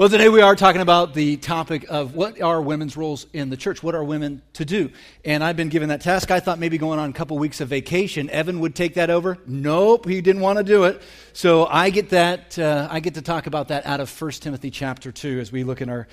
[0.00, 3.56] Well, today we are talking about the topic of what are women's roles in the
[3.58, 3.82] church?
[3.82, 4.92] What are women to do?
[5.26, 6.30] And I've been given that task.
[6.30, 9.36] I thought maybe going on a couple weeks of vacation, Evan would take that over.
[9.46, 11.02] Nope, he didn't want to do it.
[11.34, 12.58] So I get that.
[12.58, 15.64] Uh, I get to talk about that out of 1 Timothy chapter 2 as we
[15.64, 16.08] look in our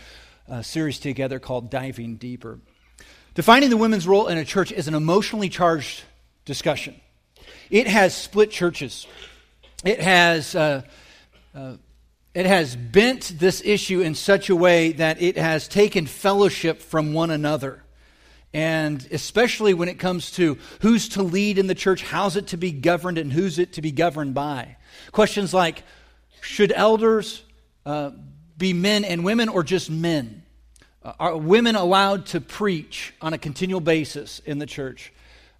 [0.50, 2.60] uh, series together called Diving Deeper.
[3.36, 6.04] Defining the women's role in a church is an emotionally charged
[6.44, 6.94] discussion.
[7.70, 9.08] It has split churches.
[9.86, 10.56] It has.
[10.56, 10.82] Uh,
[11.56, 11.78] uh
[12.38, 17.12] it has bent this issue in such a way that it has taken fellowship from
[17.12, 17.82] one another.
[18.54, 22.58] And especially when it comes to who's to lead in the church, how's it to
[22.58, 24.78] be governed, and who's it to be governed by.
[25.12, 25.82] Questions like
[26.42, 27.44] should elders
[27.88, 28.12] uh,
[28.56, 30.44] be men and women or just men?
[31.02, 35.12] Uh, are women allowed to preach on a continual basis in the church?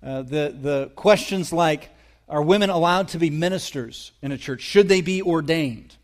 [0.04, 1.90] Uh, the, the questions like
[2.30, 4.62] are women allowed to be ministers in a church?
[4.62, 5.97] Should they be ordained?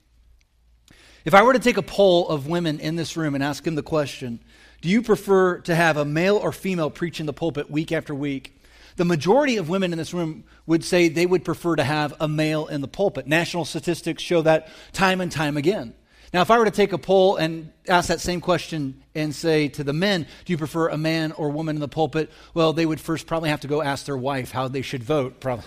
[1.25, 3.75] If I were to take a poll of women in this room and ask them
[3.75, 4.39] the question,
[4.81, 8.13] do you prefer to have a male or female preach in the pulpit week after
[8.13, 8.59] week?
[8.97, 12.27] The majority of women in this room would say they would prefer to have a
[12.27, 13.25] male in the pulpit.
[13.25, 15.93] National statistics show that time and time again.
[16.33, 19.69] Now, if I were to take a poll and ask that same question and say
[19.69, 22.31] to the men, do you prefer a man or woman in the pulpit?
[22.53, 25.39] Well, they would first probably have to go ask their wife how they should vote,
[25.39, 25.65] probably.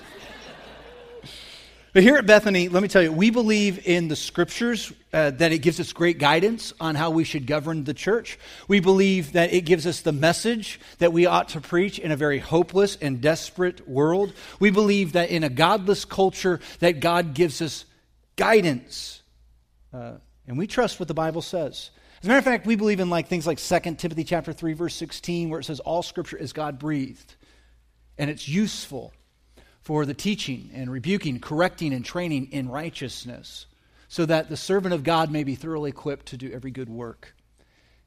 [1.97, 5.51] But here at Bethany, let me tell you, we believe in the scriptures, uh, that
[5.53, 8.39] it gives us great guidance on how we should govern the church.
[8.69, 12.17] We believe that it gives us the message that we ought to preach in a
[12.17, 14.35] very hopeless and desperate world.
[14.61, 17.87] We believe that in a godless culture, that God gives us
[18.37, 19.23] guidance.
[19.91, 21.89] Uh, and we trust what the Bible says.
[22.21, 24.75] As a matter of fact, we believe in like things like 2 Timothy chapter 3,
[24.75, 27.37] verse 16, where it says all scripture is God breathed
[28.19, 29.15] and it's useful
[29.87, 33.67] for the teaching and rebuking, correcting, and training in righteousness,
[34.09, 37.37] so that the servant of God may be thoroughly equipped to do every good work.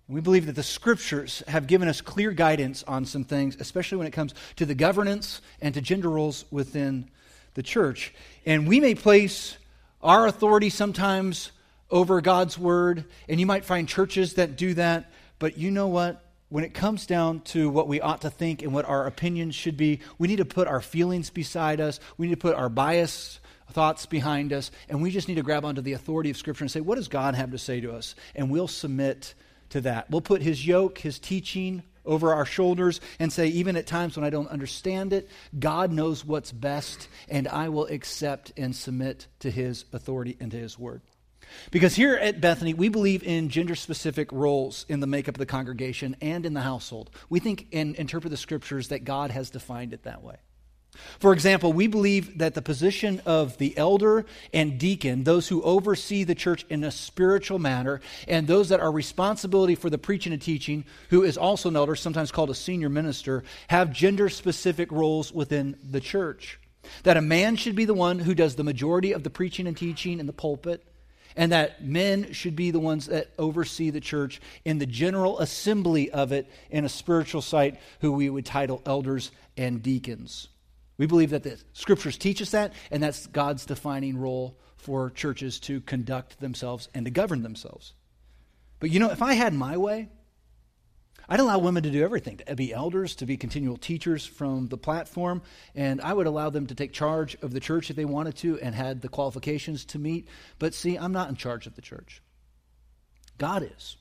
[0.05, 3.97] And we believe that the scriptures have given us clear guidance on some things, especially
[3.97, 7.09] when it comes to the governance and to gender roles within
[7.53, 8.13] the church.
[8.45, 9.57] And we may place
[10.01, 11.53] our authority sometimes
[11.89, 15.09] over God's word, and you might find churches that do that,
[15.39, 16.28] but you know what?
[16.49, 19.77] When it comes down to what we ought to think and what our opinions should
[19.77, 21.99] be, we need to put our feelings beside us.
[22.17, 23.39] We need to put our bias
[23.71, 24.71] thoughts behind us.
[24.89, 27.07] And we just need to grab onto the authority of Scripture and say, what does
[27.07, 28.15] God have to say to us?
[28.35, 29.35] And we'll submit
[29.69, 30.09] to that.
[30.09, 34.25] We'll put His yoke, His teaching over our shoulders and say, even at times when
[34.25, 35.29] I don't understand it,
[35.59, 40.57] God knows what's best, and I will accept and submit to His authority and to
[40.57, 41.01] His word.
[41.71, 45.45] Because here at Bethany, we believe in gender specific roles in the makeup of the
[45.45, 47.09] congregation and in the household.
[47.29, 50.37] We think and interpret the scriptures that God has defined it that way.
[51.19, 56.23] For example, we believe that the position of the elder and deacon, those who oversee
[56.23, 60.41] the church in a spiritual manner, and those that are responsibility for the preaching and
[60.41, 65.31] teaching, who is also an elder, sometimes called a senior minister, have gender specific roles
[65.31, 66.59] within the church.
[67.03, 69.77] That a man should be the one who does the majority of the preaching and
[69.77, 70.85] teaching in the pulpit,
[71.35, 76.11] and that men should be the ones that oversee the church in the general assembly
[76.11, 80.47] of it in a spiritual site, who we would title elders and deacons.
[80.97, 85.59] We believe that the scriptures teach us that, and that's God's defining role for churches
[85.61, 87.93] to conduct themselves and to govern themselves.
[88.79, 90.09] But you know, if I had my way,
[91.31, 94.79] I'd allow women to do everything to be elders, to be continual teachers from the
[94.79, 95.43] platform,
[95.75, 98.59] and I would allow them to take charge of the church if they wanted to
[98.59, 100.27] and had the qualifications to meet.
[100.57, 102.23] But see, I'm not in charge of the church.
[103.37, 103.95] God is.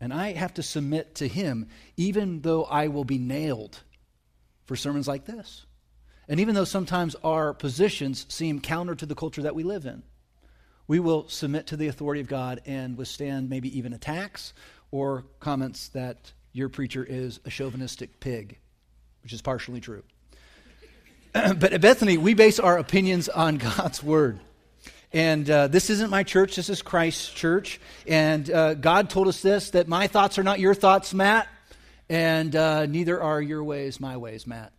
[0.00, 1.68] And I have to submit to Him,
[1.98, 3.82] even though I will be nailed
[4.64, 5.66] for sermons like this.
[6.26, 10.02] And even though sometimes our positions seem counter to the culture that we live in,
[10.88, 14.54] we will submit to the authority of God and withstand maybe even attacks
[14.90, 18.56] or comments that your preacher is a chauvinistic pig,
[19.22, 20.02] which is partially true.
[21.34, 24.40] but at Bethany, we base our opinions on God's word.
[25.12, 27.78] And uh, this isn't my church, this is Christ's church.
[28.06, 31.46] And uh, God told us this that my thoughts are not your thoughts, Matt,
[32.08, 34.72] and uh, neither are your ways my ways, Matt.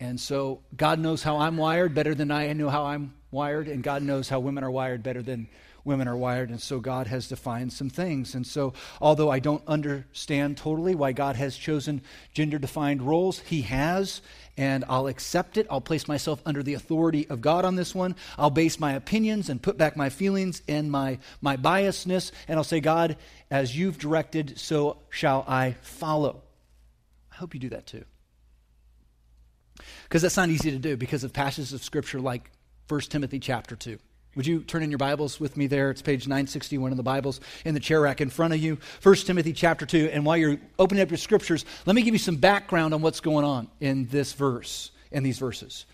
[0.00, 3.84] And so God knows how I'm wired better than I know how I'm wired, and
[3.84, 5.46] God knows how women are wired better than
[5.84, 8.34] women are wired, and so God has defined some things.
[8.34, 13.62] And so, although I don't understand totally why God has chosen gender defined roles, He
[13.62, 14.22] has,
[14.56, 15.66] and I'll accept it.
[15.70, 18.16] I'll place myself under the authority of God on this one.
[18.36, 22.64] I'll base my opinions and put back my feelings and my, my biasness, and I'll
[22.64, 23.16] say, God,
[23.50, 26.42] as you've directed, so shall I follow.
[27.32, 28.04] I hope you do that too.
[30.04, 32.50] Because that's not easy to do because of passages of Scripture like
[32.88, 33.98] 1 Timothy chapter 2
[34.36, 35.90] Would you turn in your Bibles with me there?
[35.90, 38.78] It's page 961 in the Bibles in the chair rack in front of you.
[39.02, 40.10] 1 Timothy chapter 2.
[40.12, 43.18] And while you're opening up your scriptures, let me give you some background on what's
[43.18, 45.84] going on in this verse, in these verses.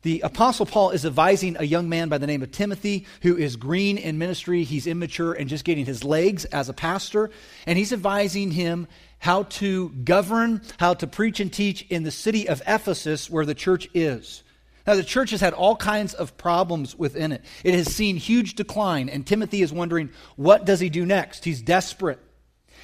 [0.00, 3.56] The Apostle Paul is advising a young man by the name of Timothy who is
[3.56, 4.64] green in ministry.
[4.64, 7.28] He's immature and just getting his legs as a pastor.
[7.66, 12.48] And he's advising him how to govern, how to preach and teach in the city
[12.48, 14.42] of Ephesus where the church is.
[14.86, 17.44] Now, the church has had all kinds of problems within it.
[17.62, 21.44] It has seen huge decline, and Timothy is wondering, what does he do next?
[21.44, 22.18] He's desperate.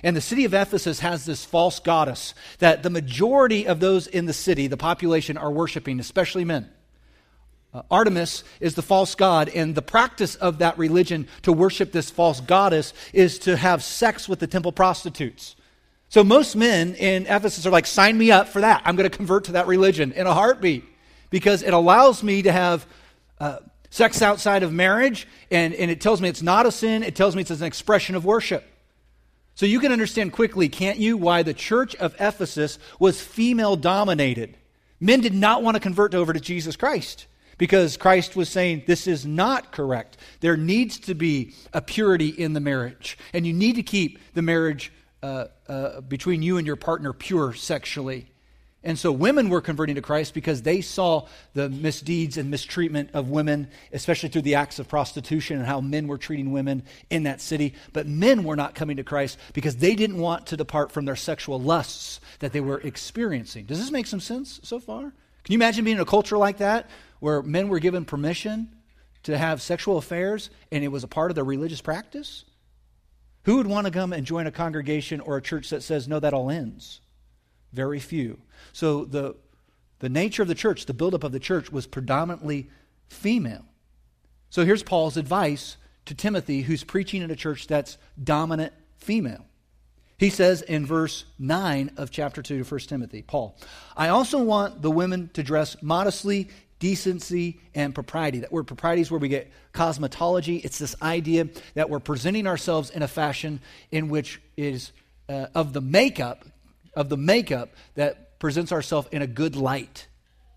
[0.03, 4.27] And the city of Ephesus has this false goddess that the majority of those in
[4.27, 6.71] the city, the population, are worshiping, especially men.
[7.75, 12.11] Uh, Artemis is the false god, and the practice of that religion to worship this
[12.11, 15.56] false goddess is to have sex with the temple prostitutes.
[16.09, 18.83] So most men in Ephesus are like, sign me up for that.
[18.85, 20.85] I'm going to convert to that religion in a heartbeat
[21.31, 22.87] because it allows me to have
[23.41, 23.59] uh,
[23.91, 27.03] sex outside of marriage, and, and it tells me it's not a sin.
[27.03, 28.65] It tells me it's an expression of worship.
[29.55, 34.57] So you can understand quickly, can't you, why the church of Ephesus was female dominated.
[35.01, 37.27] Men did not want to convert over to Jesus Christ
[37.57, 40.17] because Christ was saying this is not correct.
[40.41, 44.43] There needs to be a purity in the marriage, and you need to keep the
[44.43, 44.93] marriage
[45.23, 48.29] uh, uh, between you and your partner pure sexually.
[48.85, 53.29] And so women were converting to Christ because they saw the misdeeds and mistreatment of
[53.29, 57.41] women, especially through the acts of prostitution and how men were treating women in that
[57.41, 57.75] city.
[57.93, 61.17] But men were not coming to Christ because they didn't want to depart from their
[61.17, 63.65] sexual lusts that they were experiencing.
[63.65, 65.03] Does this make some sense so far?
[65.03, 66.89] Can you imagine being in a culture like that
[67.19, 68.77] where men were given permission
[69.25, 72.45] to have sexual affairs and it was a part of their religious practice?
[73.43, 76.21] Who would want to come and join a congregation or a church that says, no,
[76.21, 77.01] that all ends?
[77.73, 78.39] Very few.
[78.72, 79.37] So the,
[79.99, 82.70] the nature of the church, the buildup of the church, was predominantly
[83.08, 83.64] female.
[84.50, 85.76] So here's Paul's advice
[86.06, 89.44] to Timothy, who's preaching in a church that's dominant female.
[90.19, 93.56] He says in verse 9 of chapter 2 of 1 Timothy, Paul,
[93.96, 96.49] I also want the women to dress modestly,
[96.81, 98.40] decency, and propriety.
[98.40, 100.64] That word propriety is where we get cosmetology.
[100.64, 103.60] It's this idea that we're presenting ourselves in a fashion
[103.93, 104.93] in which is
[105.28, 106.44] uh, of the makeup
[106.94, 110.06] of the makeup that presents ourselves in a good light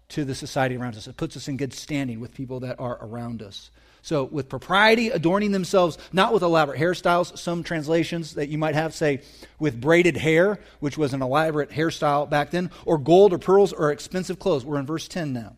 [0.09, 1.07] to the society around us.
[1.07, 3.71] It puts us in good standing with people that are around us.
[4.03, 7.37] So, with propriety, adorning themselves, not with elaborate hairstyles.
[7.37, 9.21] Some translations that you might have say
[9.59, 13.91] with braided hair, which was an elaborate hairstyle back then, or gold or pearls or
[13.91, 14.65] expensive clothes.
[14.65, 15.55] We're in verse 10 now.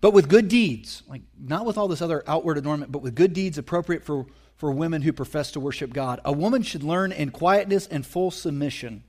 [0.00, 3.32] But with good deeds, like not with all this other outward adornment, but with good
[3.32, 6.20] deeds appropriate for, for women who profess to worship God.
[6.24, 9.02] A woman should learn in quietness and full submission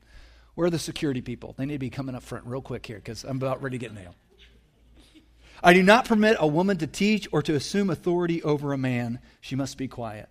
[0.60, 1.56] where are the security people?
[1.58, 3.82] They need to be coming up front real quick here because I'm about ready to
[3.82, 4.16] get nailed.
[5.64, 9.20] I do not permit a woman to teach or to assume authority over a man.
[9.40, 10.28] She must be quiet.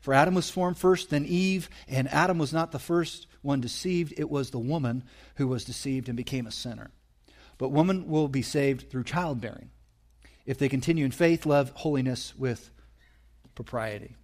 [0.00, 4.12] For Adam was formed first, then Eve, and Adam was not the first one deceived.
[4.18, 5.02] It was the woman
[5.36, 6.90] who was deceived and became a sinner.
[7.56, 9.70] But woman will be saved through childbearing
[10.44, 12.70] if they continue in faith, love, holiness with
[13.54, 14.14] propriety.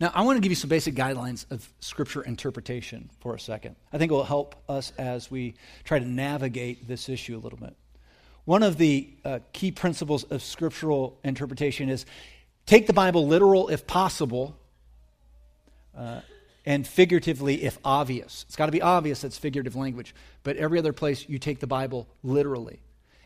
[0.00, 3.74] Now, I want to give you some basic guidelines of scripture interpretation for a second.
[3.92, 7.58] I think it will help us as we try to navigate this issue a little
[7.58, 7.74] bit.
[8.44, 12.06] One of the uh, key principles of scriptural interpretation is
[12.64, 14.56] take the Bible literal if possible,
[15.96, 16.20] uh,
[16.64, 18.44] and figuratively if obvious.
[18.46, 20.14] It's got to be obvious that's figurative language,
[20.44, 22.80] but every other place you take the Bible literally.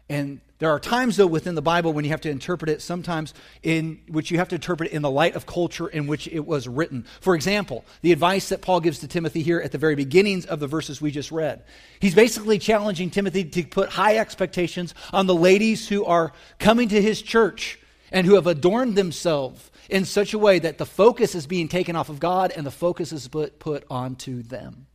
[0.09, 3.35] And there are times, though, within the Bible when you have to interpret it, sometimes
[3.62, 6.47] in which you have to interpret it in the light of culture in which it
[6.47, 7.04] was written.
[7.21, 10.61] For example, the advice that Paul gives to Timothy here at the very beginnings of
[10.61, 11.64] the verses we just read.
[11.99, 17.02] He's basically challenging Timothy to put high expectations on the ladies who are coming to
[17.02, 17.80] his church
[18.12, 21.97] and who have adorned themselves in such a way that the focus is being taken
[21.97, 24.87] off of God and the focus is put, put onto them.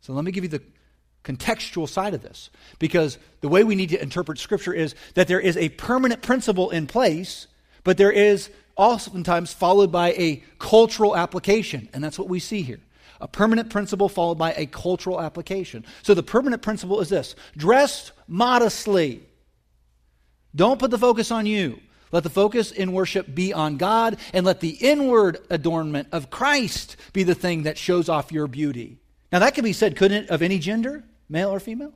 [0.00, 0.62] So let me give you the
[1.24, 2.50] contextual side of this.
[2.78, 6.70] Because the way we need to interpret Scripture is that there is a permanent principle
[6.70, 7.46] in place,
[7.84, 11.88] but there is oftentimes followed by a cultural application.
[11.92, 12.80] And that's what we see here.
[13.20, 15.84] A permanent principle followed by a cultural application.
[16.02, 19.22] So the permanent principle is this dress modestly.
[20.54, 21.80] Don't put the focus on you.
[22.10, 26.96] Let the focus in worship be on God, and let the inward adornment of Christ
[27.14, 28.98] be the thing that shows off your beauty.
[29.32, 31.04] Now, that could be said, couldn't it, of any gender?
[31.32, 31.94] Male or female.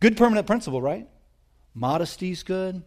[0.00, 1.08] Good permanent principle, right?
[1.74, 2.82] Modesty's good.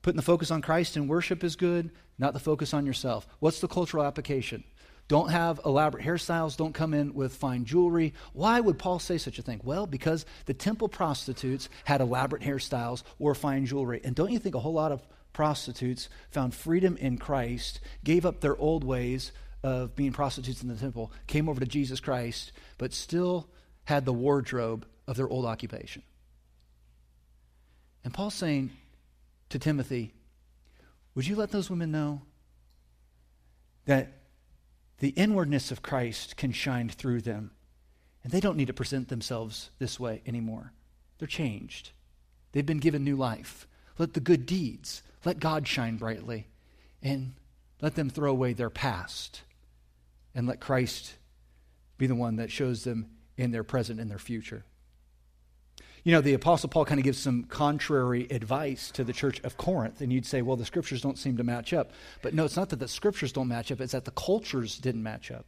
[0.00, 3.28] Putting the focus on Christ and worship is good, not the focus on yourself.
[3.38, 4.64] What's the cultural application?
[5.08, 6.56] Don't have elaborate hairstyles.
[6.56, 8.14] Don't come in with fine jewelry.
[8.32, 9.60] Why would Paul say such a thing?
[9.62, 14.00] Well, because the temple prostitutes had elaborate hairstyles, wore fine jewelry.
[14.02, 18.40] And don't you think a whole lot of prostitutes found freedom in Christ, gave up
[18.40, 19.32] their old ways
[19.62, 23.48] of being prostitutes in the temple, came over to Jesus Christ, but still
[23.84, 26.02] had the wardrobe of their old occupation?
[28.04, 28.70] And Paul's saying
[29.50, 30.12] to Timothy,
[31.14, 32.22] Would you let those women know
[33.86, 34.12] that
[34.98, 37.52] the inwardness of Christ can shine through them?
[38.24, 40.72] And they don't need to present themselves this way anymore.
[41.18, 41.90] They're changed.
[42.52, 43.66] They've been given new life.
[43.98, 46.48] Let the good deeds, let God shine brightly,
[47.02, 47.34] and
[47.80, 49.42] let them throw away their past,
[50.34, 51.14] and let Christ
[51.98, 53.10] be the one that shows them
[53.42, 54.64] in their present and their future.
[56.04, 59.56] You know, the Apostle Paul kind of gives some contrary advice to the church of
[59.56, 61.92] Corinth, and you'd say, well, the scriptures don't seem to match up.
[62.22, 65.02] But no, it's not that the scriptures don't match up, it's that the cultures didn't
[65.02, 65.46] match up.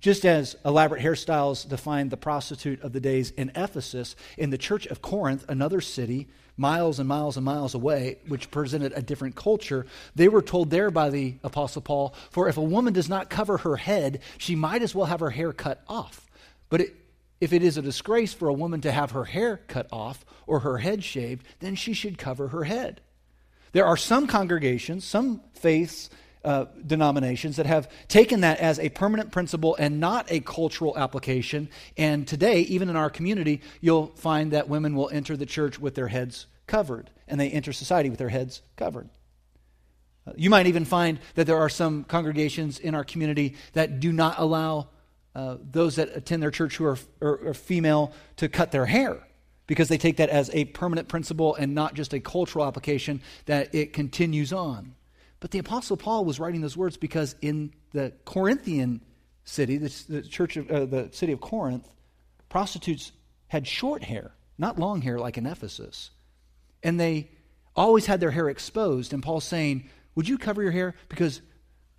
[0.00, 4.86] Just as elaborate hairstyles defined the prostitute of the days in Ephesus, in the church
[4.86, 9.86] of Corinth, another city, miles and miles and miles away, which presented a different culture,
[10.14, 13.58] they were told there by the Apostle Paul, for if a woman does not cover
[13.58, 16.28] her head, she might as well have her hair cut off.
[16.68, 16.96] But it,
[17.44, 20.60] if it is a disgrace for a woman to have her hair cut off or
[20.60, 23.02] her head shaved, then she should cover her head.
[23.72, 26.08] There are some congregations, some faiths,
[26.42, 31.68] uh, denominations that have taken that as a permanent principle and not a cultural application.
[31.96, 35.94] And today, even in our community, you'll find that women will enter the church with
[35.94, 39.08] their heads covered, and they enter society with their heads covered.
[40.26, 44.12] Uh, you might even find that there are some congregations in our community that do
[44.12, 44.88] not allow
[45.34, 49.26] uh, those that attend their church who are, are, are female to cut their hair
[49.66, 53.74] because they take that as a permanent principle and not just a cultural application that
[53.74, 54.94] it continues on.
[55.40, 59.00] But the Apostle Paul was writing those words because in the Corinthian
[59.44, 61.88] city, the, the church of uh, the city of Corinth,
[62.48, 63.12] prostitutes
[63.48, 66.10] had short hair, not long hair like in Ephesus,
[66.82, 67.30] and they
[67.76, 69.12] always had their hair exposed.
[69.12, 71.42] And Paul's saying, "Would you cover your hair because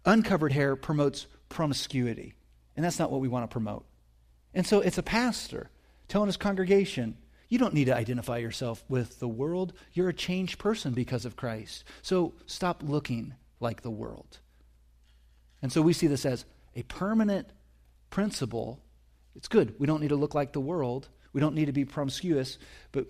[0.05, 2.33] uncovered hair promotes promiscuity?"
[2.75, 3.85] And that's not what we want to promote.
[4.53, 5.69] And so it's a pastor
[6.07, 7.17] telling his congregation,
[7.49, 9.73] you don't need to identify yourself with the world.
[9.93, 11.83] You're a changed person because of Christ.
[12.01, 14.39] So stop looking like the world.
[15.61, 17.49] And so we see this as a permanent
[18.09, 18.79] principle.
[19.35, 19.75] It's good.
[19.79, 21.07] We don't need to look like the world.
[21.33, 22.57] We don't need to be promiscuous,
[22.91, 23.07] but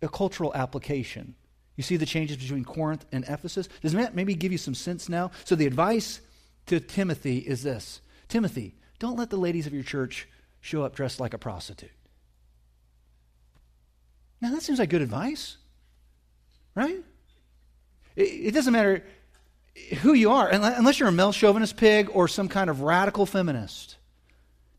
[0.00, 1.34] a cultural application.
[1.76, 3.68] You see the changes between Corinth and Ephesus?
[3.80, 5.30] Does that maybe give you some sense now?
[5.44, 6.20] So the advice
[6.66, 8.00] to Timothy is this
[8.32, 10.26] Timothy, don't let the ladies of your church
[10.62, 11.90] show up dressed like a prostitute.
[14.40, 15.58] Now, that seems like good advice,
[16.74, 17.04] right?
[18.16, 19.04] It, it doesn't matter
[20.00, 23.98] who you are, unless you're a male chauvinist pig or some kind of radical feminist.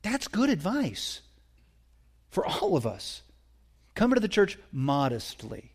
[0.01, 1.22] That's good advice
[2.31, 3.22] for all of us.
[3.93, 5.74] Come into the church modestly.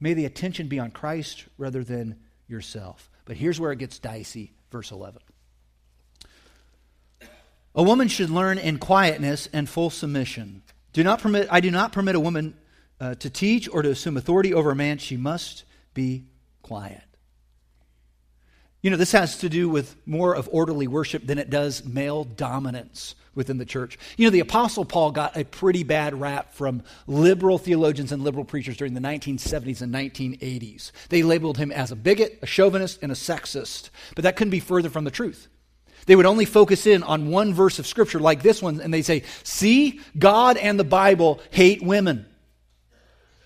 [0.00, 2.16] May the attention be on Christ rather than
[2.46, 3.10] yourself.
[3.26, 5.20] But here's where it gets dicey, verse 11.
[7.78, 10.64] A woman should learn in quietness and full submission.
[10.92, 12.56] Do not permit, I do not permit a woman
[13.00, 14.98] uh, to teach or to assume authority over a man.
[14.98, 15.62] She must
[15.94, 16.24] be
[16.60, 17.04] quiet.
[18.82, 22.24] You know, this has to do with more of orderly worship than it does male
[22.24, 23.96] dominance within the church.
[24.16, 28.44] You know, the Apostle Paul got a pretty bad rap from liberal theologians and liberal
[28.44, 30.90] preachers during the 1970s and 1980s.
[31.10, 33.90] They labeled him as a bigot, a chauvinist, and a sexist.
[34.16, 35.46] But that couldn't be further from the truth.
[36.06, 39.02] They would only focus in on one verse of Scripture like this one, and they
[39.02, 42.26] say, See, God and the Bible hate women.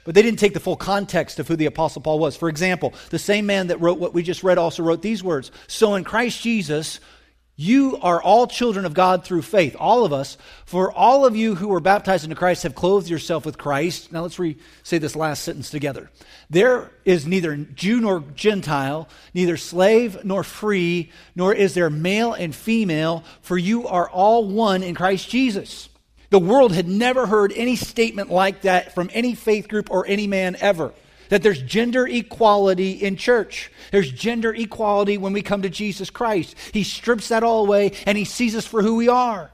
[0.05, 2.37] But they didn't take the full context of who the Apostle Paul was.
[2.37, 5.53] For example, the same man that wrote what we just read also wrote these words
[5.69, 7.01] So in Christ Jesus,
[7.63, 10.37] you are all children of God through faith, all of us.
[10.65, 14.11] For all of you who were baptized into Christ have clothed yourself with Christ.
[14.11, 16.11] Now let's re- say this last sentence together.
[16.51, 22.55] There is neither Jew nor Gentile, neither slave nor free, nor is there male and
[22.55, 25.89] female, for you are all one in Christ Jesus.
[26.31, 30.27] The world had never heard any statement like that from any faith group or any
[30.27, 30.93] man ever
[31.33, 33.73] that there's gender equality in church.
[33.91, 36.55] There's gender equality when we come to Jesus Christ.
[36.75, 39.51] He strips that all away and he sees us for who we are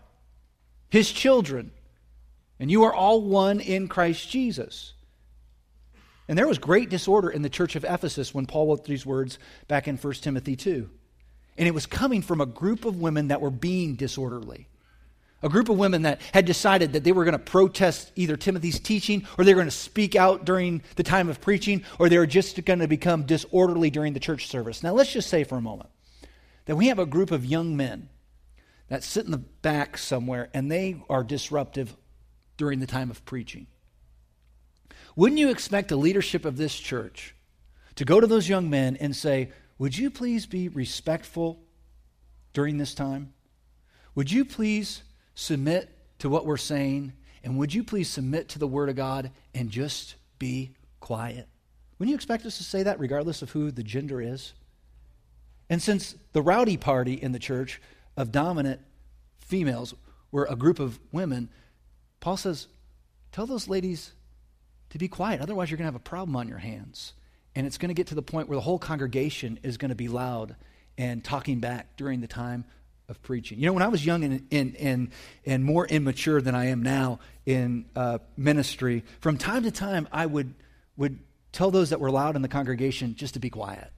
[0.90, 1.70] his children.
[2.58, 4.94] And you are all one in Christ Jesus.
[6.26, 9.38] And there was great disorder in the church of Ephesus when Paul wrote these words
[9.68, 10.90] back in 1 Timothy 2.
[11.58, 14.66] And it was coming from a group of women that were being disorderly.
[15.42, 18.80] A group of women that had decided that they were going to protest either Timothy's
[18.80, 22.18] teaching or they were going to speak out during the time of preaching or they
[22.18, 24.83] were just going to become disorderly during the church service.
[24.83, 25.90] Now, let's just say for a moment
[26.64, 28.09] that we have a group of young men
[28.88, 31.97] that sit in the back somewhere and they are disruptive
[32.57, 33.68] during the time of preaching.
[35.14, 37.35] Wouldn't you expect the leadership of this church
[37.95, 41.61] to go to those young men and say, Would you please be respectful
[42.52, 43.33] during this time?
[44.14, 45.02] Would you please
[45.38, 47.12] submit to what we're saying?
[47.45, 51.47] And would you please submit to the Word of God and just be quiet?
[51.99, 54.52] Wouldn't you expect us to say that regardless of who the gender is?
[55.71, 57.80] And since the rowdy party in the church
[58.16, 58.80] of dominant
[59.38, 59.95] females
[60.33, 61.50] were a group of women,
[62.21, 62.66] Paul says,
[63.30, 64.12] Tell those ladies
[64.90, 65.40] to be quiet.
[65.40, 67.12] Otherwise, you're going to have a problem on your hands.
[67.54, 69.95] And it's going to get to the point where the whole congregation is going to
[69.95, 70.57] be loud
[70.97, 72.64] and talking back during the time
[73.09, 73.59] of preaching.
[73.59, 75.11] You know, when I was young and, and, and,
[75.47, 80.27] and more immature than I am now in uh, ministry, from time to time I
[80.27, 80.55] would,
[80.97, 81.19] would
[81.53, 83.91] tell those that were loud in the congregation just to be quiet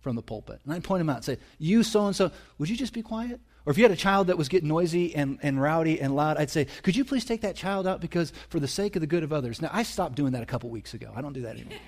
[0.00, 0.60] from the pulpit.
[0.64, 3.02] And I'd point them out and say, You so and so, would you just be
[3.02, 3.40] quiet?
[3.64, 6.36] Or if you had a child that was getting noisy and, and rowdy and loud,
[6.36, 9.06] I'd say, Could you please take that child out because for the sake of the
[9.06, 9.62] good of others?
[9.62, 11.12] Now, I stopped doing that a couple weeks ago.
[11.14, 11.78] I don't do that anymore.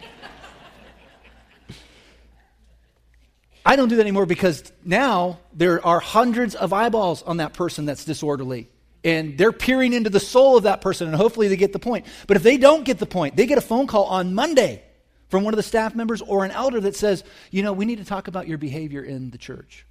[3.65, 7.87] I don't do that anymore because now there are hundreds of eyeballs on that person
[7.87, 8.69] that's disorderly.
[9.03, 12.07] And they're peering into the soul of that person, and hopefully they get the point.
[12.27, 14.83] But if they don't get the point, they get a phone call on Monday
[15.29, 17.99] from one of the staff members or an elder that says, you know, we need
[17.99, 19.87] to talk about your behavior in the church.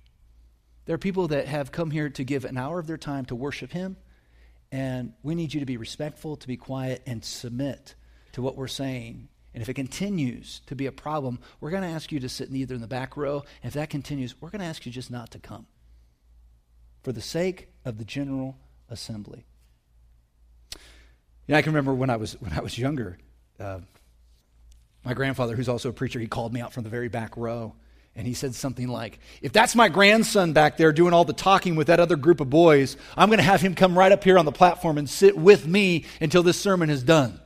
[0.86, 3.36] There are people that have come here to give an hour of their time to
[3.36, 3.98] worship Him,
[4.72, 7.96] and we need you to be respectful, to be quiet, and submit
[8.34, 11.89] to what we're saying and if it continues to be a problem, we're going to
[11.89, 13.43] ask you to sit either in the back row.
[13.62, 15.67] And if that continues, we're going to ask you just not to come
[17.03, 18.57] for the sake of the general
[18.89, 19.45] assembly.
[21.45, 23.17] Yeah, I can remember when I was, when I was younger,
[23.60, 23.79] uh,
[25.03, 27.75] my grandfather, who's also a preacher, he called me out from the very back row.
[28.15, 31.75] And he said something like, If that's my grandson back there doing all the talking
[31.75, 34.38] with that other group of boys, I'm going to have him come right up here
[34.38, 37.39] on the platform and sit with me until this sermon is done.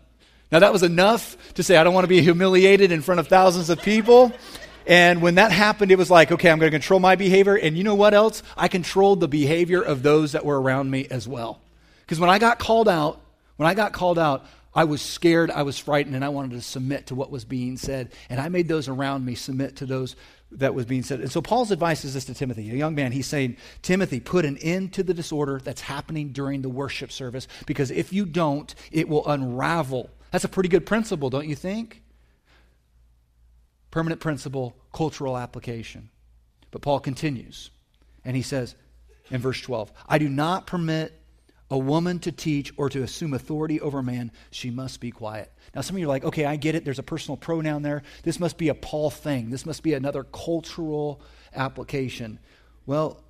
[0.51, 3.27] Now, that was enough to say, I don't want to be humiliated in front of
[3.27, 4.31] thousands of people.
[4.85, 7.55] And when that happened, it was like, okay, I'm going to control my behavior.
[7.55, 8.41] And you know what else?
[8.55, 11.59] I controlled the behavior of those that were around me as well.
[12.01, 13.19] Because when I got called out,
[13.57, 16.61] when I got called out, I was scared, I was frightened, and I wanted to
[16.61, 18.13] submit to what was being said.
[18.29, 20.15] And I made those around me submit to those
[20.51, 21.19] that was being said.
[21.19, 23.11] And so Paul's advice is this to Timothy, a young man.
[23.11, 27.47] He's saying, Timothy, put an end to the disorder that's happening during the worship service,
[27.65, 32.01] because if you don't, it will unravel that's a pretty good principle, don't you think?
[33.91, 36.09] Permanent principle, cultural application.
[36.71, 37.71] But Paul continues,
[38.25, 38.75] and he says
[39.31, 41.13] in verse 12 I do not permit
[41.69, 44.31] a woman to teach or to assume authority over a man.
[44.51, 45.51] She must be quiet.
[45.75, 46.85] Now, some of you are like, okay, I get it.
[46.85, 48.03] There's a personal pronoun there.
[48.23, 49.49] This must be a Paul thing.
[49.49, 51.21] This must be another cultural
[51.53, 52.39] application.
[52.85, 53.21] Well,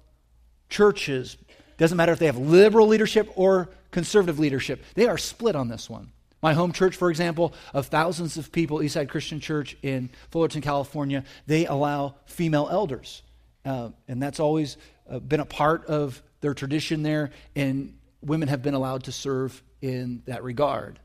[0.70, 1.38] churches,
[1.78, 5.90] doesn't matter if they have liberal leadership or conservative leadership, they are split on this
[5.90, 6.12] one.
[6.42, 11.24] My home church, for example, of thousands of people, Eastside Christian Church in Fullerton, California,
[11.48, 13.24] they allow female elders.
[13.66, 14.78] Uh, and that's always
[15.10, 19.64] uh, been a part of their tradition there, and women have been allowed to serve
[19.82, 21.00] in that regard.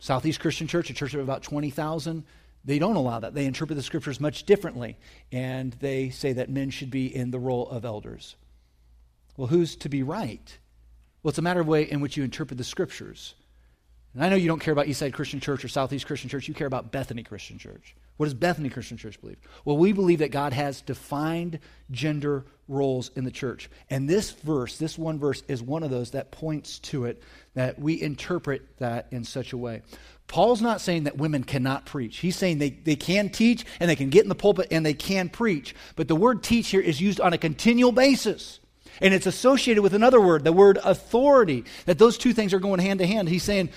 [0.00, 2.24] Southeast Christian Church, a church of about 20,000,
[2.64, 3.34] they don't allow that.
[3.34, 4.98] They interpret the scriptures much differently,
[5.30, 8.36] and they say that men should be in the role of elders.
[9.36, 10.58] Well, who's to be right?
[11.22, 13.34] Well, it's a matter of way in which you interpret the scriptures.
[14.14, 16.48] And I know you don't care about Eastside Christian Church or Southeast Christian Church.
[16.48, 17.94] You care about Bethany Christian Church.
[18.16, 19.38] What does Bethany Christian Church believe?
[19.64, 23.70] Well, we believe that God has defined gender roles in the church.
[23.88, 27.22] And this verse, this one verse, is one of those that points to it,
[27.54, 29.82] that we interpret that in such a way.
[30.26, 32.18] Paul's not saying that women cannot preach.
[32.18, 34.94] He's saying they, they can teach and they can get in the pulpit and they
[34.94, 35.74] can preach.
[35.96, 38.60] But the word teach here is used on a continual basis.
[39.00, 42.80] And it's associated with another word, the word authority, that those two things are going
[42.80, 43.28] hand to hand.
[43.28, 43.70] He's saying,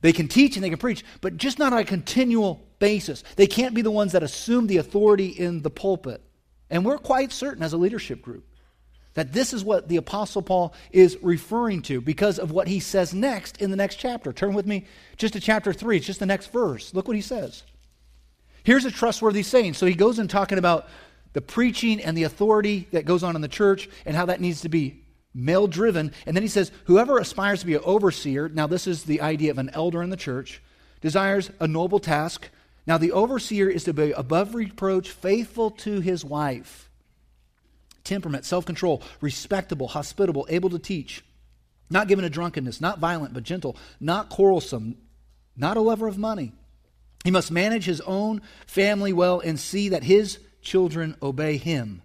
[0.00, 3.22] they can teach and they can preach, but just not on a continual basis.
[3.36, 6.22] They can't be the ones that assume the authority in the pulpit.
[6.70, 8.46] And we're quite certain as a leadership group
[9.14, 13.12] that this is what the Apostle Paul is referring to because of what he says
[13.12, 14.32] next in the next chapter.
[14.32, 14.86] Turn with me
[15.16, 15.96] just to chapter 3.
[15.96, 16.94] It's just the next verse.
[16.94, 17.64] Look what he says.
[18.62, 19.74] Here's a trustworthy saying.
[19.74, 20.88] So he goes in talking about
[21.32, 24.62] the preaching and the authority that goes on in the church and how that needs
[24.62, 24.99] to be
[25.34, 26.12] male driven.
[26.26, 29.50] And then he says, Whoever aspires to be an overseer, now this is the idea
[29.50, 30.62] of an elder in the church,
[31.00, 32.48] desires a noble task.
[32.86, 36.90] Now the overseer is to be above reproach, faithful to his wife,
[38.04, 41.24] temperament, self control, respectable, hospitable, able to teach,
[41.88, 44.96] not given to drunkenness, not violent, but gentle, not quarrelsome,
[45.56, 46.52] not a lover of money.
[47.22, 52.00] He must manage his own family well and see that his children obey him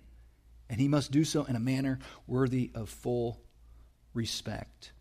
[0.75, 3.39] and he must do so in a manner worthy of full
[4.13, 4.91] respect.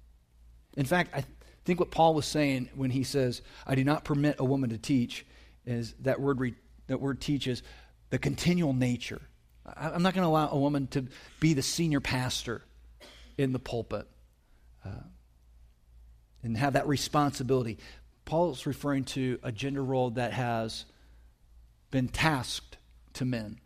[0.77, 1.25] In fact, I
[1.65, 4.79] think what Paul was saying when he says, I do not permit a woman to
[4.79, 5.27] teach,
[5.67, 6.55] is that word, re,
[6.87, 7.65] that word teaches
[8.11, 9.21] the continual nature.
[9.67, 11.07] I, I'm not going to allow a woman to
[11.41, 12.63] be the senior pastor
[13.37, 14.07] in the pulpit
[14.85, 14.91] uh,
[16.45, 17.79] and have that responsibility.
[18.27, 20.85] Paul's referring to a gender role that has
[21.91, 22.79] been tasked
[23.15, 23.59] to men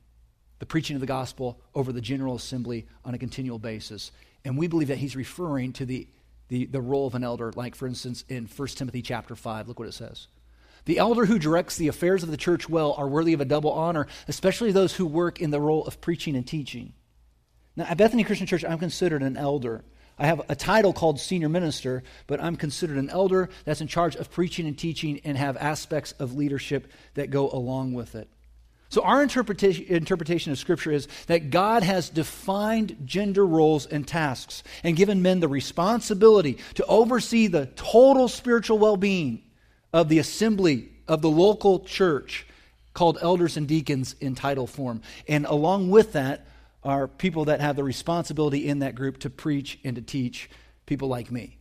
[0.58, 4.10] the preaching of the gospel over the general assembly on a continual basis.
[4.44, 6.08] And we believe that he's referring to the,
[6.48, 9.68] the, the role of an elder, like, for instance, in 1 Timothy chapter 5.
[9.68, 10.28] Look what it says.
[10.84, 13.72] The elder who directs the affairs of the church well are worthy of a double
[13.72, 16.94] honor, especially those who work in the role of preaching and teaching.
[17.76, 19.84] Now, at Bethany Christian Church, I'm considered an elder.
[20.18, 24.16] I have a title called senior minister, but I'm considered an elder that's in charge
[24.16, 28.28] of preaching and teaching and have aspects of leadership that go along with it.
[28.90, 34.62] So, our interpretation, interpretation of Scripture is that God has defined gender roles and tasks
[34.82, 39.42] and given men the responsibility to oversee the total spiritual well being
[39.92, 42.46] of the assembly of the local church
[42.94, 45.02] called elders and deacons in title form.
[45.28, 46.46] And along with that
[46.82, 50.48] are people that have the responsibility in that group to preach and to teach
[50.86, 51.58] people like me.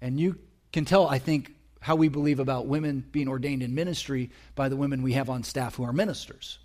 [0.00, 0.38] And you
[0.72, 4.76] can tell, I think, how we believe about women being ordained in ministry by the
[4.76, 6.58] women we have on staff who are ministers.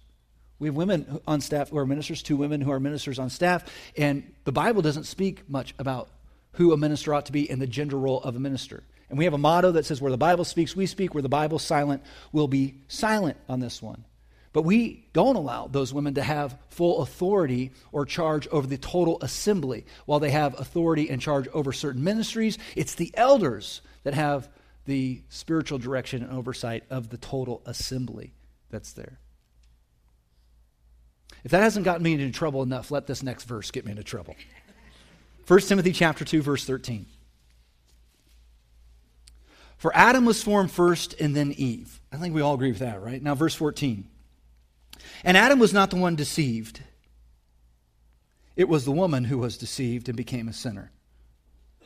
[0.60, 3.66] We have women on staff who are ministers, two women who are ministers on staff,
[3.98, 6.10] and the Bible doesn't speak much about
[6.54, 8.84] who a minister ought to be and the gender role of a minister.
[9.10, 11.30] And we have a motto that says, where the Bible speaks, we speak, where the
[11.30, 12.02] Bible's silent,
[12.32, 14.06] we'll be silent on this one.
[14.54, 19.18] But we don't allow those women to have full authority or charge over the total
[19.22, 19.86] assembly.
[20.06, 24.48] While they have authority and charge over certain ministries, it's the elders that have
[24.86, 28.34] the spiritual direction and oversight of the total assembly
[28.70, 29.20] that's there.
[31.44, 34.04] If that hasn't gotten me into trouble enough, let this next verse get me into
[34.04, 34.36] trouble.
[35.48, 37.06] 1 Timothy chapter 2 verse 13.
[39.78, 42.00] For Adam was formed first and then Eve.
[42.12, 43.22] I think we all agree with that, right?
[43.22, 44.08] Now verse 14.
[45.24, 46.82] And Adam was not the one deceived.
[48.56, 50.92] It was the woman who was deceived and became a sinner.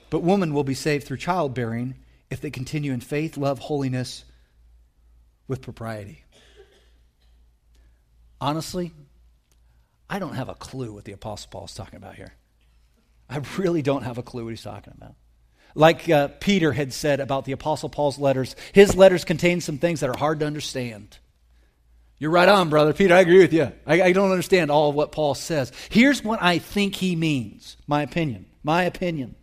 [0.10, 1.96] But woman will be saved through childbearing
[2.30, 4.24] if they continue in faith, love, holiness
[5.48, 6.24] with propriety.
[8.42, 8.92] Honestly,
[10.10, 12.34] I don't have a clue what the Apostle Paul is talking about here.
[13.30, 15.16] I really don't have a clue what he's talking about.
[15.76, 20.00] Like uh, Peter had said about the Apostle Paul's letters, his letters contain some things
[20.00, 21.20] that are hard to understand.
[22.18, 22.94] You're right on, brother.
[22.94, 23.72] Peter, I agree with you.
[23.86, 25.72] I, I don't understand all of what Paul says.
[25.90, 28.46] Here's what I think he means my opinion.
[28.64, 29.36] My opinion.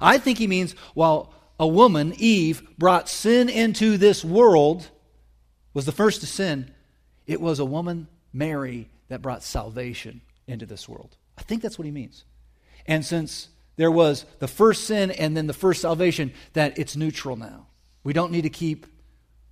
[0.00, 4.90] I think he means while a woman, Eve, brought sin into this world,
[5.74, 6.72] was the first to sin,
[7.26, 11.16] it was a woman, Mary, that brought salvation into this world.
[11.38, 12.24] I think that's what he means.
[12.86, 17.36] And since there was the first sin and then the first salvation, that it's neutral
[17.36, 17.66] now.
[18.04, 18.86] We don't need to keep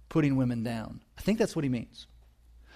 [0.09, 1.01] putting women down.
[1.19, 2.07] I think that's what he means.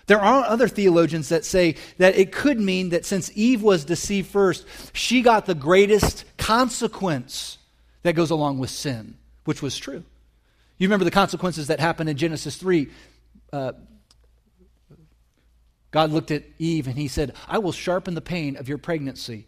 [0.09, 4.31] There are other theologians that say that it could mean that since Eve was deceived
[4.31, 7.59] first, she got the greatest consequence
[8.03, 10.03] that goes along with sin, which was true.
[10.79, 12.89] You remember the consequences that happened in Genesis 3.
[13.53, 13.73] Uh,
[15.91, 19.47] God looked at Eve and he said, I will sharpen the pain of your pregnancy.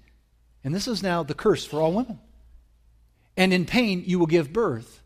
[0.62, 2.18] And this is now the curse for all women.
[3.34, 5.02] And in pain, you will give birth.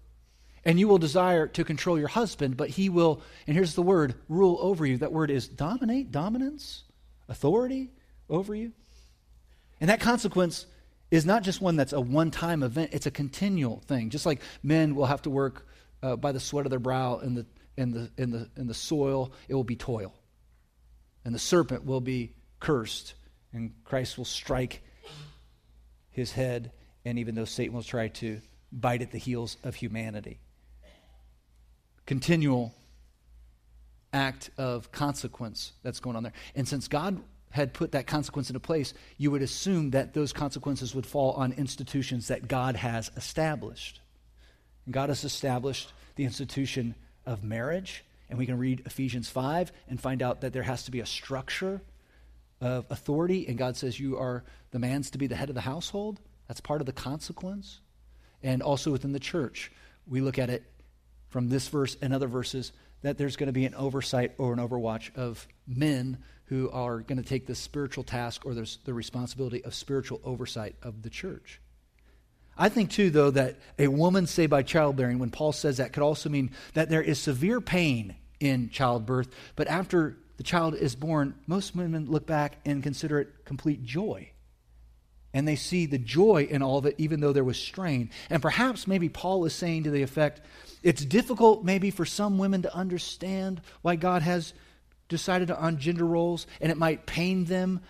[0.64, 4.14] And you will desire to control your husband, but he will, and here's the word,
[4.28, 4.96] rule over you.
[4.98, 6.84] That word is dominate, dominance,
[7.28, 7.90] authority
[8.30, 8.72] over you.
[9.80, 10.66] And that consequence
[11.10, 14.10] is not just one that's a one time event, it's a continual thing.
[14.10, 15.66] Just like men will have to work
[16.02, 17.46] uh, by the sweat of their brow in the,
[17.76, 20.14] in, the, in, the, in the soil, it will be toil.
[21.24, 23.14] And the serpent will be cursed,
[23.52, 24.82] and Christ will strike
[26.10, 26.72] his head,
[27.04, 28.40] and even though Satan will try to
[28.72, 30.40] bite at the heels of humanity.
[32.06, 32.74] Continual
[34.12, 36.32] act of consequence that's going on there.
[36.54, 40.94] And since God had put that consequence into place, you would assume that those consequences
[40.94, 44.00] would fall on institutions that God has established.
[44.84, 46.94] And God has established the institution
[47.26, 50.90] of marriage, and we can read Ephesians 5 and find out that there has to
[50.90, 51.80] be a structure
[52.60, 55.60] of authority, and God says you are the man's to be the head of the
[55.60, 56.20] household.
[56.48, 57.80] That's part of the consequence.
[58.42, 59.72] And also within the church,
[60.06, 60.64] we look at it
[61.34, 62.70] from this verse and other verses
[63.02, 67.20] that there's going to be an oversight or an overwatch of men who are going
[67.20, 71.60] to take the spiritual task or the responsibility of spiritual oversight of the church.
[72.56, 76.04] I think, too, though, that a woman saved by childbearing, when Paul says that, could
[76.04, 81.34] also mean that there is severe pain in childbirth, but after the child is born,
[81.48, 84.30] most women look back and consider it complete joy.
[85.34, 88.08] and they see the joy in all of it, even though there was strain.
[88.30, 90.40] And perhaps maybe Paul is saying to the effect
[90.84, 94.52] it's difficult, maybe, for some women to understand why God has
[95.08, 97.80] decided on gender roles, and it might pain them.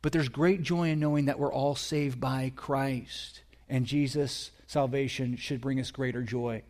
[0.00, 5.36] But there's great joy in knowing that we're all saved by Christ, and Jesus' salvation
[5.36, 6.62] should bring us greater joy.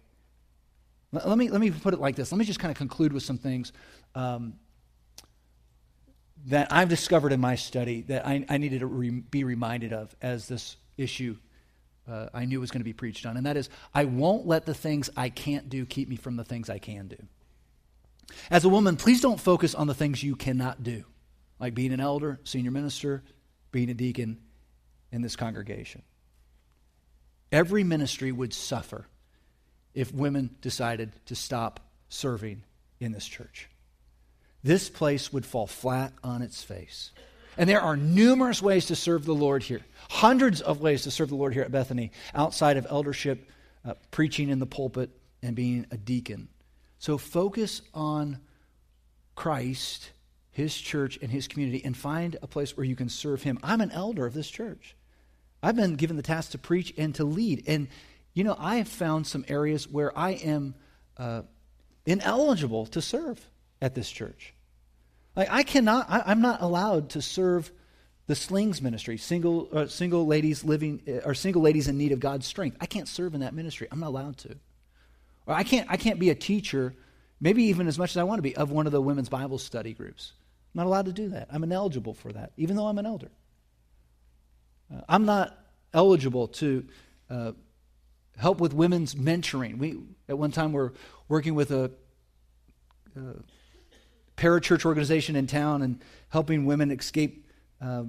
[1.13, 2.33] Let me, let me put it like this.
[2.33, 3.71] Let me just kind of conclude with some things
[4.15, 4.55] um,
[6.47, 10.17] that I've discovered in my study that I, I needed to re- be reminded of
[10.23, 11.37] as this issue
[12.11, 13.37] uh, I knew was going to be preached on.
[13.37, 16.45] And that is, I won't let the things I can't do keep me from the
[16.45, 17.17] things I can do.
[18.51, 21.05] As a woman, please don't focus on the things you cannot do,
[21.59, 23.23] like being an elder, senior minister,
[23.71, 24.39] being a deacon
[25.11, 26.03] in this congregation.
[27.51, 29.07] Every ministry would suffer
[29.95, 32.63] if women decided to stop serving
[33.01, 33.69] in this church
[34.63, 37.11] this place would fall flat on its face.
[37.57, 41.29] And there are numerous ways to serve the Lord here, hundreds of ways to serve
[41.29, 43.51] the Lord here at Bethany, outside of eldership,
[43.85, 45.11] uh, preaching in the pulpit,
[45.43, 46.49] and being a deacon.
[46.99, 48.39] So focus on
[49.35, 50.13] Christ,
[50.51, 53.59] His church, and His community, and find a place where you can serve Him.
[53.63, 54.95] I'm an elder of this church.
[55.63, 57.65] I've been given the task to preach and to lead.
[57.67, 57.89] And,
[58.35, 60.75] you know, I have found some areas where I am
[61.17, 61.43] uh,
[62.07, 63.45] ineligible to serve
[63.81, 64.55] at this church.
[65.35, 67.73] Like I cannot, I, am not allowed to serve
[68.27, 72.21] the slings ministry, single uh, single ladies living uh, or single ladies in need of
[72.21, 72.77] God's strength.
[72.81, 73.89] I can't serve in that ministry.
[73.91, 74.57] I'm not allowed to.
[75.47, 76.95] Or I can't I can't be a teacher,
[77.41, 79.59] maybe even as much as I want to be, of one of the women's Bible
[79.59, 80.33] study groups.
[80.75, 81.49] I'm not allowed to do that.
[81.51, 83.31] I'm ineligible for that, even though I'm an elder.
[84.95, 85.59] Uh, I'm not
[85.93, 86.87] eligible to
[87.29, 87.53] uh,
[88.37, 89.79] help with women's mentoring.
[89.79, 90.93] We at one time were
[91.29, 91.91] working with a
[93.17, 93.21] uh,
[94.37, 97.47] parachurch organization in town and helping women escape
[97.81, 98.05] uh,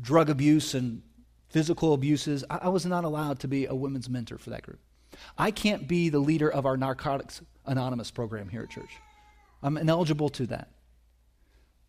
[0.00, 1.02] drug abuse and
[1.48, 2.44] physical abuses.
[2.50, 4.80] I, I was not allowed to be a women's mentor for that group.
[5.38, 8.90] I can't be the leader of our Narcotics Anonymous program here at church.
[9.62, 10.70] I'm ineligible to that.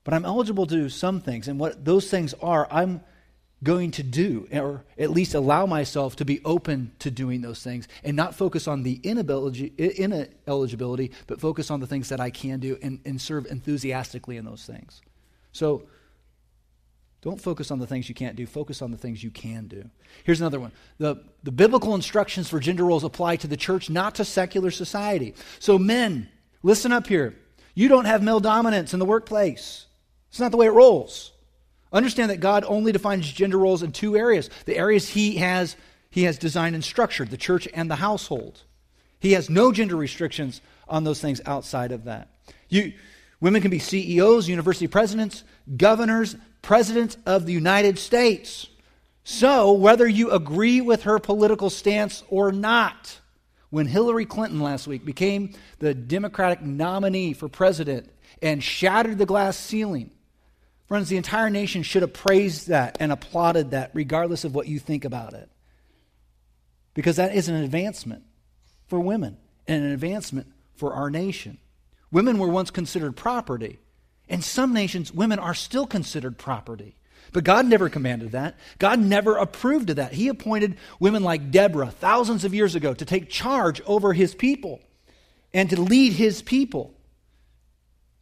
[0.03, 3.01] But I'm eligible to do some things, and what those things are, I'm
[3.63, 7.87] going to do, or at least allow myself to be open to doing those things
[8.03, 12.59] and not focus on the inability, ineligibility, but focus on the things that I can
[12.59, 15.01] do and, and serve enthusiastically in those things.
[15.51, 15.87] So
[17.21, 19.89] don't focus on the things you can't do, focus on the things you can do.
[20.23, 24.15] Here's another one the, the biblical instructions for gender roles apply to the church, not
[24.15, 25.33] to secular society.
[25.59, 26.29] So, men,
[26.61, 27.35] listen up here.
[27.73, 29.87] You don't have male dominance in the workplace,
[30.29, 31.31] it's not the way it rolls.
[31.91, 35.75] Understand that God only defines gender roles in two areas the areas He has,
[36.09, 38.63] he has designed and structured, the church and the household.
[39.19, 42.29] He has no gender restrictions on those things outside of that.
[42.69, 42.93] You,
[43.39, 45.43] women can be CEOs, university presidents,
[45.75, 48.67] governors, presidents of the United States.
[49.23, 53.19] So, whether you agree with her political stance or not,
[53.69, 58.09] when Hillary Clinton last week became the Democratic nominee for president
[58.41, 60.11] and shattered the glass ceiling,
[60.87, 64.79] Friends, the entire nation should have praised that and applauded that, regardless of what you
[64.79, 65.49] think about it.
[66.93, 68.23] Because that is an advancement
[68.87, 71.57] for women and an advancement for our nation.
[72.09, 73.79] Women were once considered property.
[74.29, 76.95] In some nations, women are still considered property.
[77.33, 78.55] But God never commanded that.
[78.79, 80.13] God never approved of that.
[80.13, 84.79] He appointed women like Deborah thousands of years ago to take charge over his people
[85.53, 86.93] and to lead his people.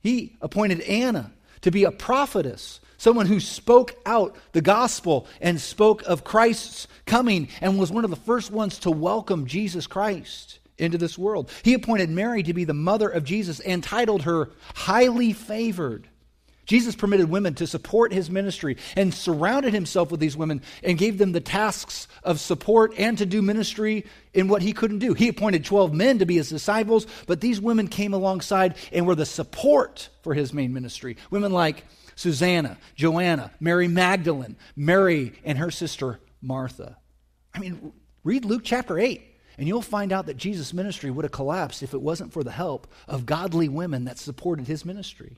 [0.02, 1.32] He appointed Anna
[1.66, 7.48] to be a prophetess, someone who spoke out the gospel and spoke of Christ's coming
[7.60, 11.50] and was one of the first ones to welcome Jesus Christ into this world.
[11.64, 16.08] He appointed Mary to be the mother of Jesus and titled her highly favored.
[16.66, 21.18] Jesus permitted women to support his ministry and surrounded himself with these women and gave
[21.18, 25.14] them the tasks of support and to do ministry in what he couldn't do.
[25.14, 29.16] He appointed 12 men to be his disciples, but these women came alongside and were
[29.16, 31.18] the support for his main ministry.
[31.30, 36.98] Women like Susanna, Joanna, Mary Magdalene, Mary, and her sister Martha.
[37.54, 39.32] I mean, read Luke chapter 8.
[39.58, 42.52] And you'll find out that Jesus' ministry would have collapsed if it wasn't for the
[42.52, 45.38] help of godly women that supported his ministry.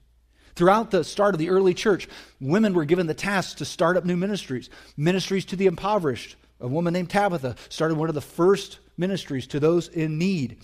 [0.58, 2.10] Throughout the start of the early church,
[2.42, 6.36] women were given the task to start up new ministries, ministries to the impoverished.
[6.60, 10.58] A woman named Tabitha started one of the first ministries to those in need.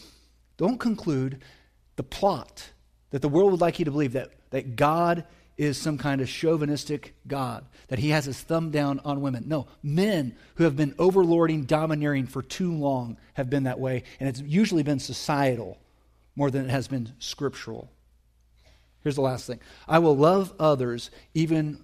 [0.57, 1.43] Don't conclude
[1.95, 2.71] the plot
[3.11, 5.25] that the world would like you to believe that, that God
[5.57, 9.43] is some kind of chauvinistic God, that he has his thumb down on women.
[9.45, 14.27] No, men who have been overlording, domineering for too long have been that way, and
[14.27, 15.77] it's usually been societal
[16.35, 17.92] more than it has been scriptural.
[19.03, 21.83] Here's the last thing I will love others even,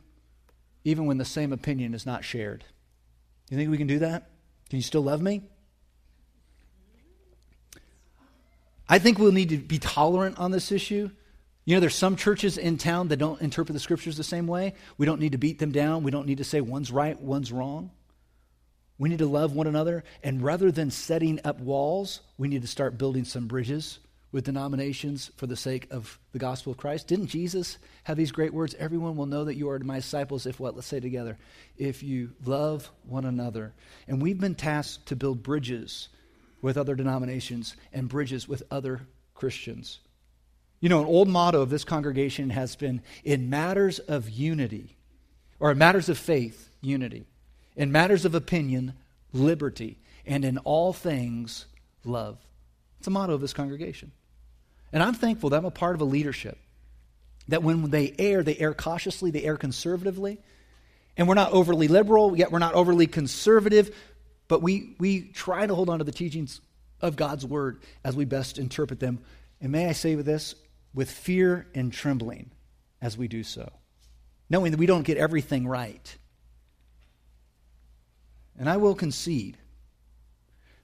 [0.84, 2.64] even when the same opinion is not shared.
[3.50, 4.30] You think we can do that?
[4.70, 5.42] Can you still love me?
[8.88, 11.10] I think we'll need to be tolerant on this issue.
[11.66, 14.74] You know, there's some churches in town that don't interpret the scriptures the same way.
[14.98, 16.04] We don't need to beat them down.
[16.04, 17.92] We don't need to say one's right, one's wrong.
[18.98, 20.04] We need to love one another.
[20.24, 24.00] And rather than setting up walls, we need to start building some bridges
[24.32, 27.08] with denominations for the sake of the gospel of Christ.
[27.08, 28.76] Didn't Jesus have these great words?
[28.78, 30.76] Everyone will know that you are my disciples if what?
[30.76, 31.38] Let's say together.
[31.78, 33.74] If you love one another.
[34.08, 36.10] And we've been tasked to build bridges
[36.62, 39.02] with other denominations and bridges with other
[39.34, 40.00] Christians.
[40.80, 44.96] You know, an old motto of this congregation has been in matters of unity,
[45.60, 47.26] or in matters of faith, unity.
[47.76, 48.94] In matters of opinion,
[49.34, 49.98] liberty.
[50.26, 51.66] And in all things,
[52.04, 52.38] love.
[53.00, 54.12] It's a motto of this congregation.
[54.92, 56.58] And I'm thankful that I'm a part of a leadership
[57.50, 60.40] that when they err, they err cautiously, they err conservatively.
[61.18, 63.96] And we're not overly liberal, yet we're not overly conservative,
[64.48, 66.62] but we, we try to hold on to the teachings
[67.02, 69.20] of God's word as we best interpret them.
[69.60, 70.56] And may I say with this,
[70.94, 72.52] with fear and trembling
[73.02, 73.70] as we do so,
[74.50, 76.18] knowing that we don't get everything right.
[78.58, 79.58] And I will concede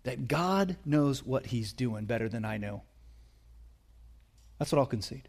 [0.03, 2.83] that God knows what he's doing better than I know.
[4.57, 5.27] That's what I'll concede.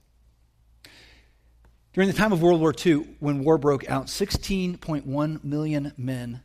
[1.92, 6.42] During the time of World War II, when war broke out, 16.1 million men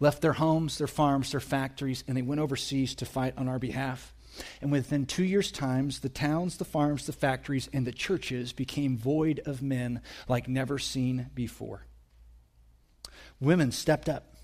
[0.00, 3.58] left their homes, their farms, their factories, and they went overseas to fight on our
[3.58, 4.12] behalf.
[4.60, 8.96] And within two years' times, the towns, the farms, the factories, and the churches became
[8.96, 11.82] void of men like never seen before.
[13.40, 14.34] Women stepped up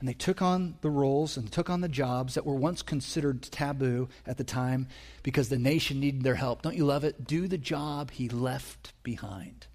[0.00, 3.42] and they took on the roles and took on the jobs that were once considered
[3.42, 4.88] taboo at the time
[5.22, 6.62] because the nation needed their help.
[6.62, 7.26] Don't you love it?
[7.26, 9.66] Do the job he left behind.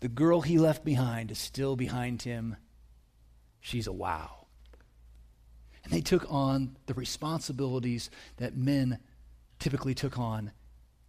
[0.00, 2.56] The girl he left behind is still behind him.
[3.60, 4.46] She's a wow.
[5.82, 8.98] And they took on the responsibilities that men
[9.58, 10.52] typically took on,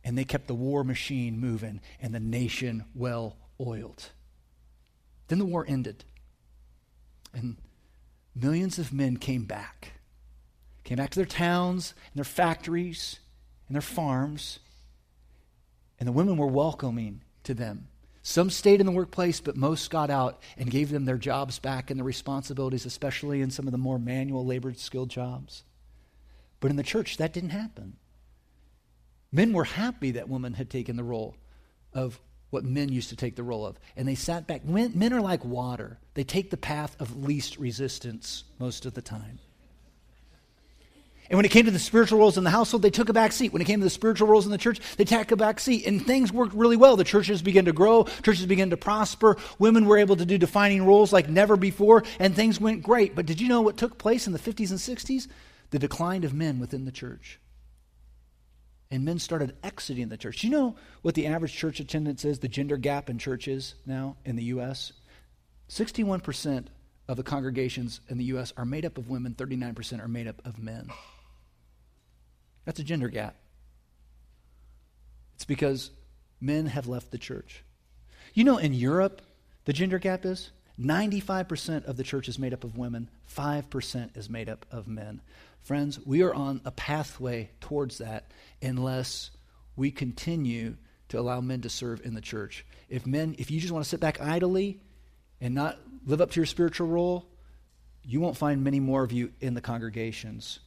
[0.03, 4.11] and they kept the war machine moving and the nation well oiled.
[5.27, 6.05] Then the war ended.
[7.35, 7.57] And
[8.33, 9.91] millions of men came back.
[10.83, 13.19] Came back to their towns and their factories
[13.67, 14.59] and their farms.
[15.99, 17.89] And the women were welcoming to them.
[18.23, 21.91] Some stayed in the workplace, but most got out and gave them their jobs back
[21.91, 25.63] and their responsibilities, especially in some of the more manual labor skilled jobs.
[26.59, 27.97] But in the church, that didn't happen.
[29.31, 31.35] Men were happy that women had taken the role
[31.93, 32.19] of
[32.55, 33.77] what men used to take the role of.
[33.97, 34.63] And they sat back.
[34.63, 39.01] Men, men, are like water, they take the path of least resistance most of the
[39.01, 39.39] time.
[41.29, 43.33] And when it came to the spiritual roles in the household, they took a back
[43.33, 43.51] seat.
[43.51, 45.85] When it came to the spiritual roles in the church, they took a back seat.
[45.85, 46.95] And things worked really well.
[46.95, 49.35] The churches began to grow, churches began to prosper.
[49.59, 53.15] Women were able to do defining roles like never before, and things went great.
[53.15, 55.27] But did you know what took place in the 50s and 60s?
[55.71, 57.39] The decline of men within the church
[58.91, 60.43] and men started exiting the church.
[60.43, 64.35] You know what the average church attendance is, the gender gap in churches now in
[64.35, 64.93] the U.S.?
[65.69, 66.65] 61%
[67.07, 68.53] of the congregations in the U.S.
[68.57, 70.89] are made up of women, 39% are made up of men.
[72.65, 73.35] That's a gender gap.
[75.35, 75.91] It's because
[76.39, 77.63] men have left the church.
[78.33, 79.21] You know, in Europe,
[79.65, 84.29] the gender gap is 95% of the church is made up of women, 5% is
[84.29, 85.21] made up of men.
[85.65, 88.29] Friends, we are on a pathway towards that
[88.61, 89.31] unless
[89.75, 90.77] we continue
[91.09, 92.63] to allow men to serve in the church.
[92.87, 94.79] If men, if you just want to sit back idly
[95.41, 97.25] and not live up to your spiritual role,
[98.03, 100.59] you won't find many more of you in the congregations.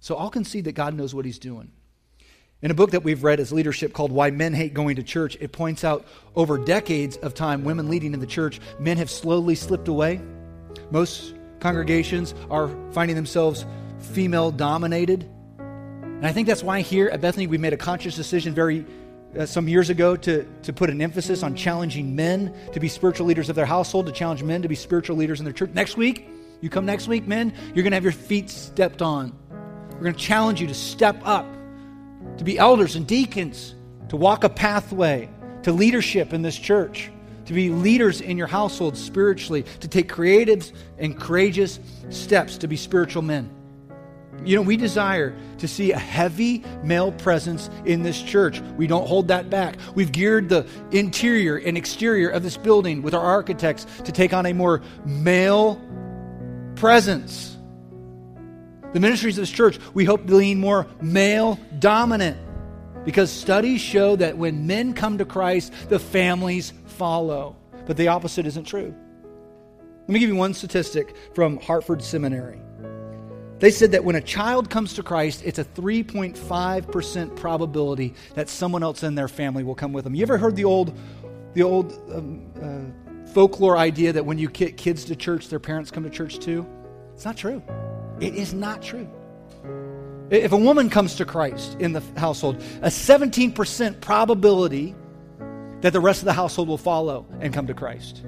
[0.00, 1.70] So I'll concede that God knows what he's doing.
[2.62, 5.36] In a book that we've read as leadership called Why Men Hate Going to Church,
[5.38, 9.54] it points out over decades of time, women leading in the church, men have slowly
[9.54, 10.22] slipped away.
[10.90, 13.64] Most congregations are finding themselves
[13.98, 15.28] female dominated.
[15.58, 18.86] And I think that's why here at Bethany we made a conscious decision very
[19.38, 23.26] uh, some years ago to, to put an emphasis on challenging men to be spiritual
[23.26, 25.70] leaders of their household, to challenge men to be spiritual leaders in their church.
[25.74, 26.28] Next week,
[26.60, 29.36] you come next week, men, you're going to have your feet stepped on.
[29.92, 31.46] We're going to challenge you to step up
[32.38, 33.74] to be elders and deacons,
[34.08, 35.28] to walk a pathway
[35.62, 37.10] to leadership in this church,
[37.46, 41.80] to be leaders in your household spiritually, to take creative and courageous
[42.10, 43.50] steps to be spiritual men.
[44.44, 48.60] You know, we desire to see a heavy male presence in this church.
[48.76, 49.76] We don't hold that back.
[49.94, 54.44] We've geared the interior and exterior of this building with our architects to take on
[54.44, 55.80] a more male
[56.74, 57.56] presence.
[58.92, 62.38] The ministries of this church, we hope to lean more male dominant.
[63.04, 67.56] Because studies show that when men come to Christ, the families follow.
[67.86, 68.94] But the opposite isn't true.
[70.02, 72.60] Let me give you one statistic from Hartford Seminary.
[73.58, 78.82] They said that when a child comes to Christ, it's a 3.5% probability that someone
[78.82, 80.14] else in their family will come with them.
[80.14, 80.98] You ever heard the old,
[81.54, 85.90] the old um, uh, folklore idea that when you get kids to church, their parents
[85.90, 86.66] come to church too?
[87.14, 87.62] It's not true.
[88.20, 89.08] It is not true.
[90.30, 94.94] If a woman comes to Christ in the household, a 17% probability
[95.82, 98.22] that the rest of the household will follow and come to Christ.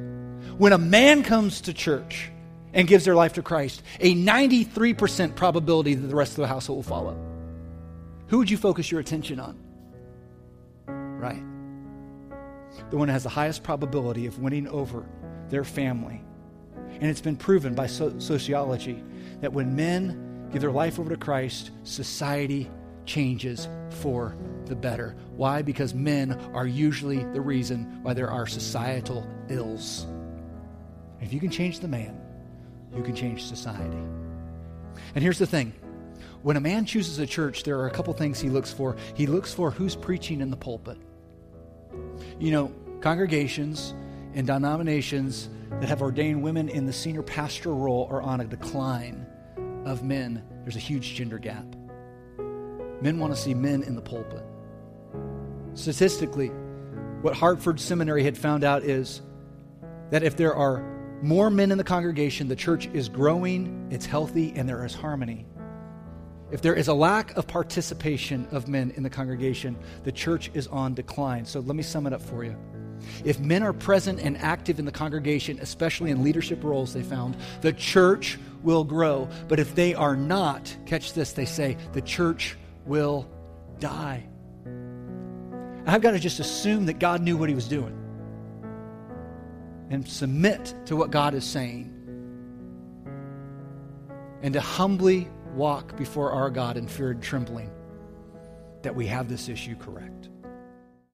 [0.58, 2.30] When a man comes to church
[2.74, 6.76] and gives their life to Christ, a 93% probability that the rest of the household
[6.76, 7.18] will follow.
[8.28, 9.58] Who would you focus your attention on?
[10.86, 11.42] Right.
[12.90, 15.06] The one that has the highest probability of winning over
[15.48, 16.22] their family.
[17.00, 19.02] And it's been proven by so- sociology
[19.40, 22.70] that when men give their life over to Christ, society
[23.04, 24.36] changes for
[24.66, 25.14] the better.
[25.36, 25.62] Why?
[25.62, 30.06] Because men are usually the reason why there are societal ills.
[31.20, 32.20] If you can change the man,
[32.94, 34.02] you can change society.
[35.14, 35.72] And here's the thing
[36.42, 38.96] when a man chooses a church, there are a couple things he looks for.
[39.14, 40.98] He looks for who's preaching in the pulpit.
[42.38, 43.94] You know, congregations
[44.34, 45.48] and denominations
[45.80, 49.26] that have ordained women in the senior pastoral role are on a decline
[49.86, 50.42] of men.
[50.62, 51.64] There's a huge gender gap.
[53.00, 54.44] Men want to see men in the pulpit.
[55.74, 56.48] Statistically,
[57.22, 59.22] what Hartford Seminary had found out is
[60.10, 60.82] that if there are
[61.22, 65.46] more men in the congregation, the church is growing, it's healthy, and there is harmony.
[66.50, 70.66] If there is a lack of participation of men in the congregation, the church is
[70.68, 71.44] on decline.
[71.44, 72.56] So let me sum it up for you.
[73.24, 77.36] If men are present and active in the congregation, especially in leadership roles, they found,
[77.60, 79.28] the church will grow.
[79.48, 83.28] But if they are not, catch this, they say, the church will
[83.78, 84.24] die.
[85.86, 87.96] I've got to just assume that God knew what he was doing
[89.90, 91.92] and submit to what God is saying
[94.42, 97.70] and to humbly walk before our God in fear and trembling
[98.82, 100.15] that we have this issue correct.